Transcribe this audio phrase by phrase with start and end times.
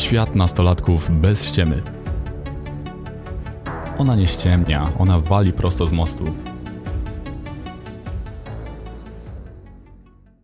[0.00, 1.82] Świat nastolatków bez ściemy.
[3.98, 6.24] Ona nie ściemnia, ona wali prosto z mostu.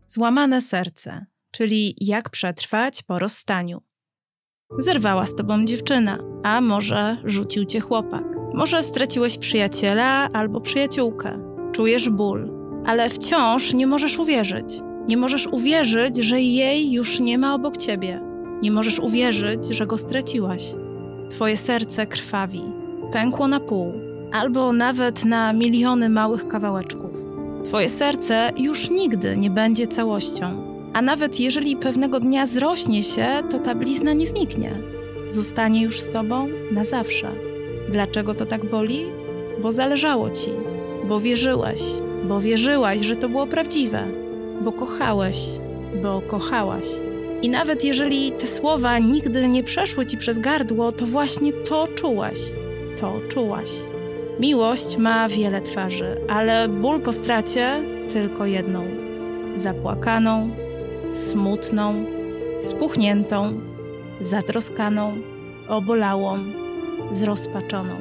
[0.06, 3.82] Złamane serce, czyli jak przetrwać po rozstaniu.
[4.78, 8.24] Zerwała z tobą dziewczyna, a może rzucił cię chłopak.
[8.54, 11.38] Może straciłeś przyjaciela albo przyjaciółkę.
[11.72, 12.50] Czujesz ból,
[12.86, 14.80] ale wciąż nie możesz uwierzyć.
[15.08, 18.35] Nie możesz uwierzyć, że jej już nie ma obok ciebie.
[18.62, 20.74] Nie możesz uwierzyć, że go straciłaś.
[21.30, 22.62] Twoje serce krwawi,
[23.12, 23.92] pękło na pół,
[24.32, 27.10] albo nawet na miliony małych kawałeczków.
[27.64, 33.58] Twoje serce już nigdy nie będzie całością, a nawet jeżeli pewnego dnia zrośnie się, to
[33.58, 34.78] ta blizna nie zniknie.
[35.28, 37.28] Zostanie już z tobą na zawsze.
[37.88, 39.06] Dlaczego to tak boli?
[39.62, 40.50] Bo zależało ci,
[41.08, 41.80] bo wierzyłeś,
[42.28, 44.02] bo wierzyłaś, że to było prawdziwe,
[44.64, 45.36] bo kochałeś,
[46.02, 46.86] bo kochałaś.
[47.42, 52.38] I nawet jeżeli te słowa nigdy nie przeszły ci przez gardło, to właśnie to czułaś.
[53.00, 53.70] To czułaś.
[54.40, 58.84] Miłość ma wiele twarzy, ale ból po stracie tylko jedną.
[59.54, 60.50] Zapłakaną,
[61.12, 62.04] smutną,
[62.60, 63.60] spuchniętą,
[64.20, 65.12] zatroskaną,
[65.68, 66.38] obolałą,
[67.10, 67.94] zrozpaczoną.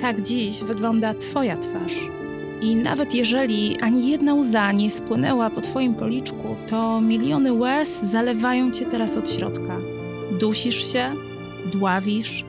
[0.00, 2.17] Tak dziś wygląda Twoja twarz.
[2.60, 8.70] I nawet jeżeli ani jedna łza nie spłynęła po Twoim policzku, to miliony łez zalewają
[8.70, 9.78] Cię teraz od środka.
[10.40, 11.14] Dusisz się,
[11.72, 12.44] dławisz,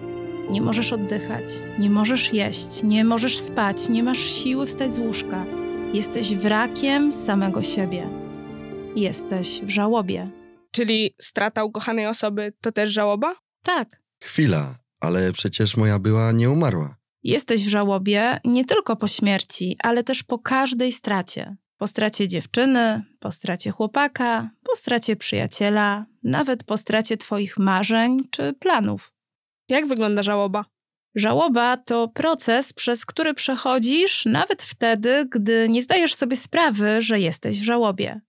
[0.49, 1.45] nie możesz oddychać,
[1.79, 5.45] nie możesz jeść, nie możesz spać, nie masz siły wstać z łóżka.
[5.93, 8.09] Jesteś wrakiem samego siebie.
[8.95, 10.29] Jesteś w żałobie.
[10.71, 13.35] Czyli strata ukochanej osoby to też żałoba?
[13.63, 16.98] Tak, Chwila, ale przecież moja była nie umarła.
[17.30, 21.55] Jesteś w żałobie nie tylko po śmierci, ale też po każdej stracie.
[21.77, 28.53] Po stracie dziewczyny, po stracie chłopaka, po stracie przyjaciela, nawet po stracie Twoich marzeń czy
[28.53, 29.13] planów.
[29.67, 30.66] Jak wygląda żałoba?
[31.16, 37.59] Żałoba to proces, przez który przechodzisz nawet wtedy, gdy nie zdajesz sobie sprawy, że jesteś
[37.59, 38.22] w żałobie.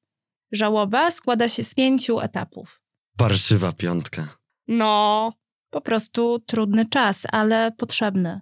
[0.53, 2.81] Żałoba składa się z pięciu etapów.
[3.17, 4.29] Parszywa piątka.
[4.69, 5.33] No,
[5.71, 8.41] Po prostu trudny czas, ale potrzebny.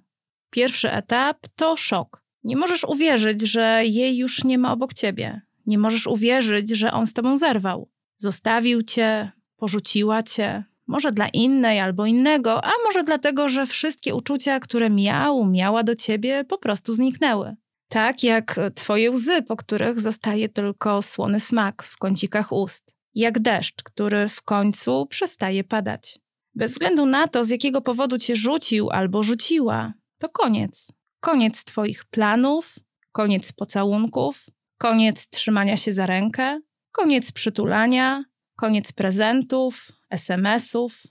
[0.51, 2.25] Pierwszy etap to szok.
[2.45, 5.41] Nie możesz uwierzyć, że jej już nie ma obok ciebie.
[5.67, 7.89] Nie możesz uwierzyć, że on z tobą zerwał.
[8.19, 14.61] Zostawił cię, porzuciła cię, może dla innej albo innego, a może dlatego, że wszystkie uczucia,
[14.61, 17.57] które miał, miała do ciebie, po prostu zniknęły.
[17.89, 22.95] Tak jak twoje łzy, po których zostaje tylko słony smak w kącikach ust.
[23.15, 26.19] Jak deszcz, który w końcu przestaje padać.
[26.55, 30.93] Bez względu na to, z jakiego powodu cię rzucił albo rzuciła, to koniec.
[31.21, 32.75] Koniec twoich planów,
[33.13, 34.47] koniec pocałunków,
[34.79, 36.61] koniec trzymania się za rękę,
[36.93, 38.25] koniec przytulania,
[38.57, 41.03] koniec prezentów, SMS-ów.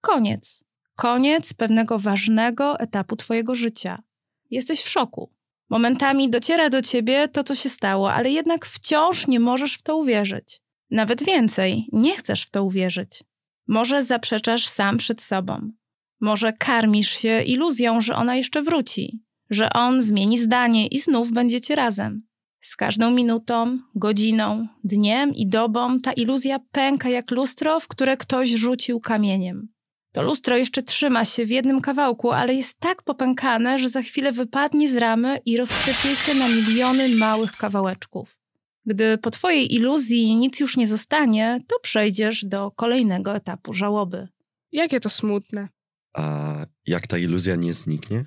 [0.00, 0.64] Koniec.
[0.96, 4.02] Koniec pewnego ważnego etapu twojego życia.
[4.50, 5.32] Jesteś w szoku.
[5.70, 9.96] Momentami dociera do ciebie to, co się stało, ale jednak wciąż nie możesz w to
[9.96, 10.60] uwierzyć.
[10.90, 13.22] Nawet więcej, nie chcesz w to uwierzyć.
[13.66, 15.72] Może zaprzeczasz sam przed sobą.
[16.22, 21.76] Może karmisz się iluzją, że ona jeszcze wróci, że on zmieni zdanie i znów będziecie
[21.76, 22.22] razem.
[22.60, 28.50] Z każdą minutą, godziną, dniem i dobą ta iluzja pęka jak lustro, w które ktoś
[28.50, 29.68] rzucił kamieniem.
[30.12, 34.32] To lustro jeszcze trzyma się w jednym kawałku, ale jest tak popękane, że za chwilę
[34.32, 38.38] wypadnie z ramy i rozsypie się na miliony małych kawałeczków.
[38.86, 44.28] Gdy po twojej iluzji nic już nie zostanie, to przejdziesz do kolejnego etapu żałoby.
[44.72, 45.68] jakie to smutne.
[46.14, 46.54] A
[46.86, 48.24] jak ta iluzja nie zniknie?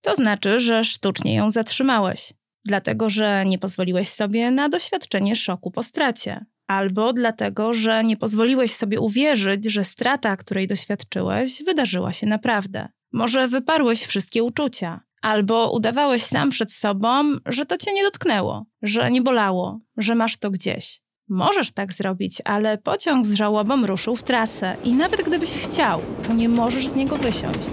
[0.00, 2.32] To znaczy, że sztucznie ją zatrzymałeś,
[2.64, 8.72] dlatego że nie pozwoliłeś sobie na doświadczenie szoku po stracie, albo dlatego, że nie pozwoliłeś
[8.72, 12.88] sobie uwierzyć, że strata, której doświadczyłeś, wydarzyła się naprawdę.
[13.12, 19.10] Może wyparłeś wszystkie uczucia, albo udawałeś sam przed sobą, że to cię nie dotknęło, że
[19.10, 21.00] nie bolało, że masz to gdzieś.
[21.28, 26.32] Możesz tak zrobić, ale pociąg z żałobą ruszył w trasę i nawet gdybyś chciał, to
[26.32, 27.70] nie możesz z niego wysiąść.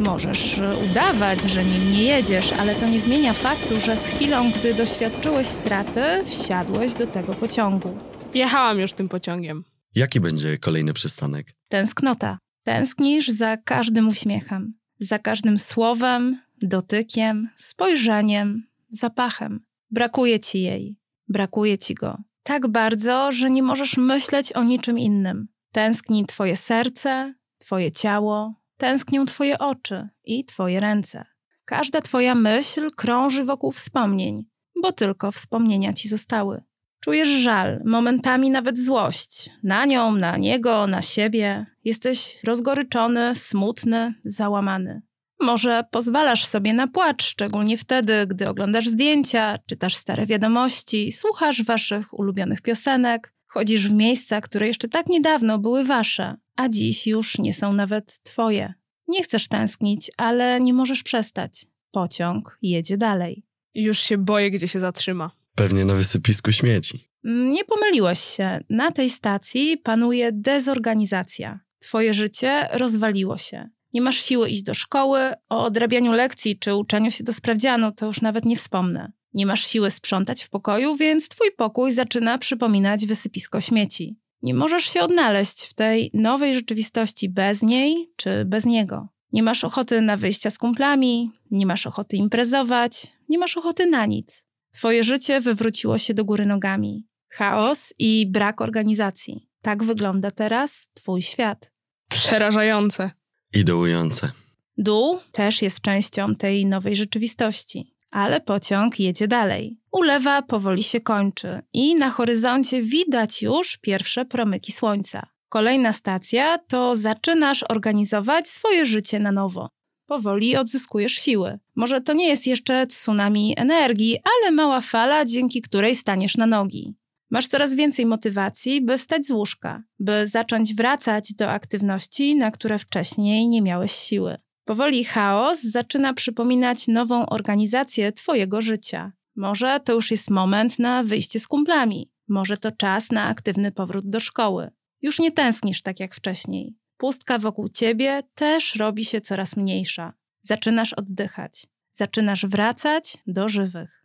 [0.00, 4.50] Możesz y, udawać, że nim nie jedziesz, ale to nie zmienia faktu, że z chwilą,
[4.50, 7.98] gdy doświadczyłeś straty, wsiadłeś do tego pociągu.
[8.34, 9.64] Jechałam już tym pociągiem.
[9.94, 11.46] Jaki będzie kolejny przystanek?
[11.68, 12.38] Tęsknota.
[12.64, 19.60] Tęsknisz za każdym uśmiechem, za każdym słowem, dotykiem, spojrzeniem, zapachem.
[19.90, 20.96] Brakuje ci jej,
[21.28, 22.18] brakuje ci go.
[22.42, 25.48] Tak bardzo, że nie możesz myśleć o niczym innym.
[25.72, 31.24] Tęskni twoje serce, twoje ciało, tęsknią twoje oczy i twoje ręce.
[31.64, 34.44] Każda twoja myśl krąży wokół wspomnień,
[34.82, 36.62] bo tylko wspomnienia ci zostały.
[37.00, 39.50] Czujesz żal, momentami nawet złość.
[39.62, 41.66] Na nią, na niego, na siebie.
[41.84, 45.02] Jesteś rozgoryczony, smutny, załamany.
[45.40, 52.18] Może pozwalasz sobie na płacz, szczególnie wtedy, gdy oglądasz zdjęcia, czytasz stare wiadomości, słuchasz waszych
[52.18, 57.54] ulubionych piosenek, chodzisz w miejsca, które jeszcze tak niedawno były wasze, a dziś już nie
[57.54, 58.74] są nawet twoje.
[59.08, 61.66] Nie chcesz tęsknić, ale nie możesz przestać.
[61.90, 63.46] Pociąg jedzie dalej.
[63.74, 65.30] Już się boję, gdzie się zatrzyma.
[65.54, 67.10] Pewnie na wysypisku śmieci.
[67.24, 68.60] Nie pomyliłeś się.
[68.70, 71.60] Na tej stacji panuje dezorganizacja.
[71.78, 73.68] Twoje życie rozwaliło się.
[73.94, 78.06] Nie masz siły iść do szkoły, o odrabianiu lekcji czy uczeniu się do sprawdzianu to
[78.06, 79.12] już nawet nie wspomnę.
[79.34, 84.16] Nie masz siły sprzątać w pokoju, więc twój pokój zaczyna przypominać wysypisko śmieci.
[84.42, 89.08] Nie możesz się odnaleźć w tej nowej rzeczywistości bez niej czy bez niego.
[89.32, 94.06] Nie masz ochoty na wyjścia z kumplami, nie masz ochoty imprezować, nie masz ochoty na
[94.06, 94.44] nic.
[94.72, 97.06] Twoje życie wywróciło się do góry nogami.
[97.28, 99.48] Chaos i brak organizacji.
[99.62, 101.72] Tak wygląda teraz Twój świat.
[102.08, 103.10] Przerażające.
[103.54, 104.30] I dołujące.
[104.78, 109.76] Dół też jest częścią tej nowej rzeczywistości, ale pociąg jedzie dalej.
[109.92, 115.26] Ulewa powoli się kończy i na horyzoncie widać już pierwsze promyki słońca.
[115.48, 119.68] Kolejna stacja to zaczynasz organizować swoje życie na nowo.
[120.06, 121.58] Powoli odzyskujesz siły.
[121.74, 126.94] Może to nie jest jeszcze tsunami energii, ale mała fala, dzięki której staniesz na nogi.
[127.30, 132.78] Masz coraz więcej motywacji, by wstać z łóżka, by zacząć wracać do aktywności, na które
[132.78, 134.36] wcześniej nie miałeś siły.
[134.64, 139.12] Powoli chaos zaczyna przypominać nową organizację Twojego życia.
[139.36, 144.08] Może to już jest moment na wyjście z kumplami, może to czas na aktywny powrót
[144.08, 144.70] do szkoły.
[145.02, 146.76] Już nie tęsknisz tak jak wcześniej.
[146.96, 150.12] Pustka wokół ciebie też robi się coraz mniejsza.
[150.42, 153.99] Zaczynasz oddychać, zaczynasz wracać do żywych.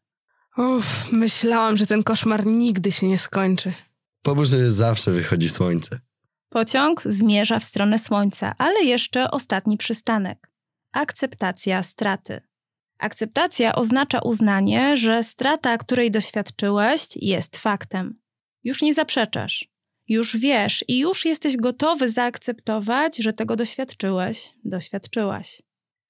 [0.58, 3.74] Uff, myślałam, że ten koszmar nigdy się nie skończy.
[4.22, 6.00] Po burzy zawsze wychodzi słońce.
[6.50, 10.56] Pociąg zmierza w stronę słońca, ale jeszcze ostatni przystanek
[10.96, 12.42] akceptacja straty.
[13.00, 18.20] Akceptacja oznacza uznanie, że strata, której doświadczyłeś, jest faktem.
[18.64, 19.68] Już nie zaprzeczasz,
[20.08, 25.62] już wiesz i już jesteś gotowy zaakceptować, że tego doświadczyłeś, doświadczyłaś.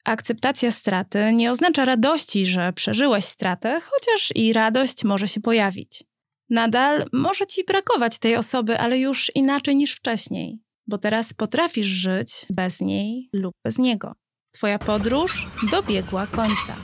[0.05, 6.03] Akceptacja straty nie oznacza radości, że przeżyłeś stratę, chociaż i radość może się pojawić.
[6.49, 12.45] Nadal może ci brakować tej osoby, ale już inaczej niż wcześniej, bo teraz potrafisz żyć
[12.49, 14.15] bez niej lub bez niego.
[14.51, 16.75] Twoja podróż dobiegła końca.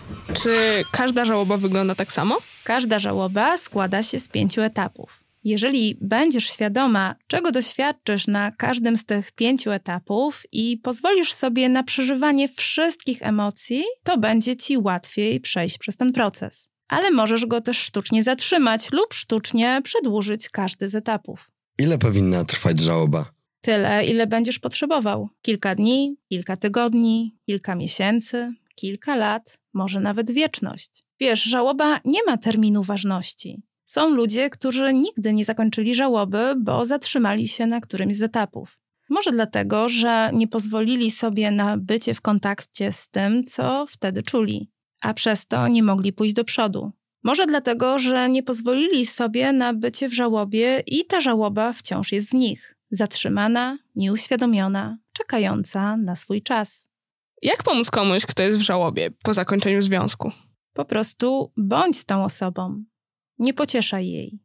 [0.44, 2.38] Czy każda żałoba wygląda tak samo?
[2.64, 5.31] Każda żałoba składa się z pięciu etapów.
[5.44, 11.84] Jeżeli będziesz świadoma, czego doświadczysz na każdym z tych pięciu etapów i pozwolisz sobie na
[11.84, 16.70] przeżywanie wszystkich emocji, to będzie ci łatwiej przejść przez ten proces.
[16.88, 21.52] Ale możesz go też sztucznie zatrzymać lub sztucznie przedłużyć każdy z etapów.
[21.80, 23.32] Ile powinna trwać żałoba?
[23.62, 25.30] Tyle, ile będziesz potrzebował.
[25.42, 31.04] Kilka dni, kilka tygodni, kilka miesięcy, kilka lat, może nawet wieczność.
[31.20, 33.62] Wiesz, żałoba nie ma terminu ważności.
[33.92, 38.80] Są ludzie, którzy nigdy nie zakończyli żałoby, bo zatrzymali się na którymś z etapów.
[39.10, 44.72] Może dlatego, że nie pozwolili sobie na bycie w kontakcie z tym, co wtedy czuli,
[45.02, 46.92] a przez to nie mogli pójść do przodu.
[47.24, 52.30] Może dlatego, że nie pozwolili sobie na bycie w żałobie i ta żałoba wciąż jest
[52.30, 56.90] w nich, zatrzymana, nieuświadomiona, czekająca na swój czas.
[57.42, 60.32] Jak pomóc komuś, kto jest w żałobie po zakończeniu związku?
[60.74, 62.84] Po prostu bądź z tą osobą.
[63.42, 64.40] Nie pocieszaj jej.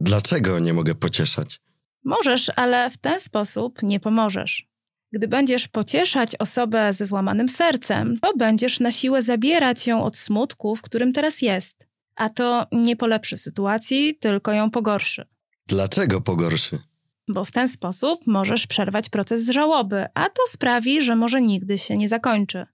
[0.00, 1.60] Dlaczego nie mogę pocieszać?
[2.04, 4.68] Możesz, ale w ten sposób nie pomożesz.
[5.12, 10.76] Gdy będziesz pocieszać osobę ze złamanym sercem, to będziesz na siłę zabierać ją od smutku,
[10.76, 11.86] w którym teraz jest.
[12.16, 15.26] A to nie polepszy sytuacji, tylko ją pogorszy.
[15.66, 16.78] Dlaczego pogorszy?
[17.28, 21.96] Bo w ten sposób możesz przerwać proces żałoby, a to sprawi, że może nigdy się
[21.96, 22.66] nie zakończy.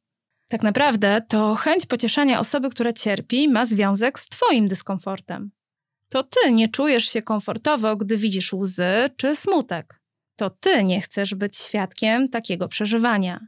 [0.49, 5.50] Tak naprawdę to chęć pocieszania osoby, która cierpi, ma związek z Twoim dyskomfortem.
[6.12, 10.00] To Ty nie czujesz się komfortowo, gdy widzisz łzy czy smutek.
[10.37, 13.40] To Ty nie chcesz być świadkiem takiego przeżywania.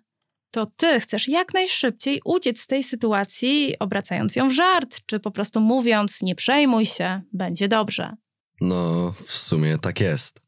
[0.50, 5.30] To Ty chcesz jak najszybciej uciec z tej sytuacji, obracając ją w żart, czy po
[5.30, 8.16] prostu mówiąc: Nie przejmuj się, będzie dobrze.
[8.60, 10.40] No, w sumie tak jest.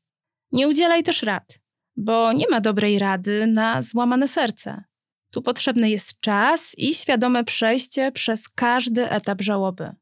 [0.53, 1.59] Nie udzielaj też rad,
[1.97, 4.85] bo nie ma dobrej rady na złamane serce.
[5.33, 9.93] Tu potrzebny jest czas i świadome przejście przez każdy etap żałoby.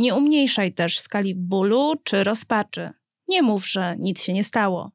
[0.00, 2.90] Nie umniejszaj też skali bólu czy rozpaczy.
[3.28, 4.90] Nie mów, że nic się nie stało.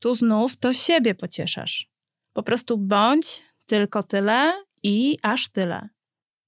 [0.00, 1.90] Tu znów to siebie pocieszasz.
[2.32, 5.88] Po prostu bądź tylko tyle i aż tyle.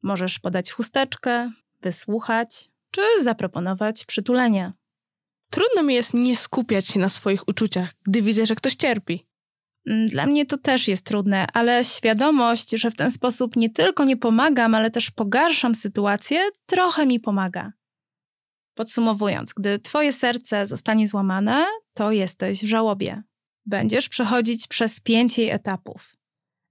[0.03, 1.51] Możesz podać chusteczkę,
[1.81, 4.73] wysłuchać czy zaproponować przytulenie.
[5.51, 9.27] Trudno mi jest nie skupiać się na swoich uczuciach, gdy widzę, że ktoś cierpi.
[9.87, 14.05] Mm, Dla mnie to też jest trudne, ale świadomość, że w ten sposób nie tylko
[14.05, 17.78] nie pomagam, ale też pogarszam sytuację, trochę mi pomaga.
[18.79, 23.23] Podsumowując, gdy twoje serce zostanie złamane, to jesteś w żałobie.
[23.67, 26.17] Będziesz przechodzić przez pięć jej etapów.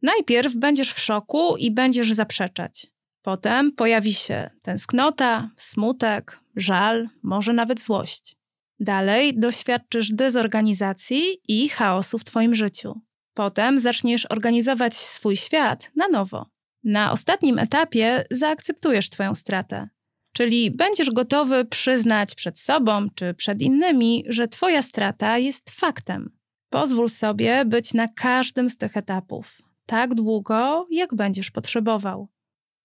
[0.01, 2.87] Najpierw będziesz w szoku i będziesz zaprzeczać.
[3.21, 8.35] Potem pojawi się tęsknota, smutek, żal, może nawet złość.
[8.79, 13.01] Dalej doświadczysz dezorganizacji i chaosu w Twoim życiu.
[13.33, 16.45] Potem zaczniesz organizować swój świat na nowo.
[16.83, 19.89] Na ostatnim etapie zaakceptujesz Twoją stratę,
[20.37, 26.37] czyli będziesz gotowy przyznać przed sobą czy przed innymi, że Twoja strata jest faktem.
[26.69, 32.27] Pozwól sobie być na każdym z tych etapów, tak długo, jak będziesz potrzebował.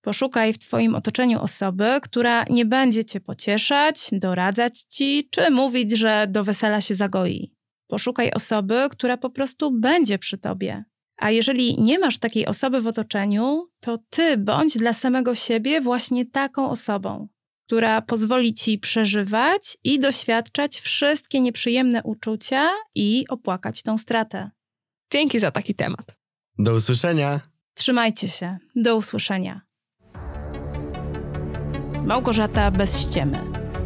[0.03, 6.27] Poszukaj w Twoim otoczeniu osoby, która nie będzie Cię pocieszać, doradzać Ci, czy mówić, że
[6.29, 7.53] do wesela się zagoi.
[7.87, 10.85] Poszukaj osoby, która po prostu będzie przy Tobie.
[11.17, 16.27] A jeżeli nie masz takiej osoby w otoczeniu, to Ty bądź dla samego siebie właśnie
[16.27, 17.29] taką osobą,
[17.67, 24.51] która pozwoli Ci przeżywać i doświadczać wszystkie nieprzyjemne uczucia i opłakać tą stratę.
[25.13, 26.17] Dzięki za taki temat.
[26.59, 27.41] Do usłyszenia!
[27.75, 28.59] Trzymajcie się.
[28.77, 29.61] Do usłyszenia.
[32.05, 33.39] Małgorzata bez ściemy.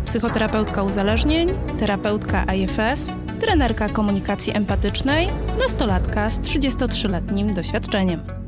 [0.06, 3.06] Psychoterapeutka uzależnień, terapeutka IFS,
[3.40, 5.28] trenerka komunikacji empatycznej,
[5.58, 8.45] nastolatka z 33-letnim doświadczeniem.